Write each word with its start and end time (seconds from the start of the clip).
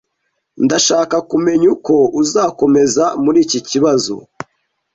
Ndashaka 0.65 1.15
kumenya 1.29 1.65
uko 1.75 1.95
uzakomeza 2.21 3.05
muri 3.23 3.39
iki 3.45 3.59
kibazo. 3.69 4.15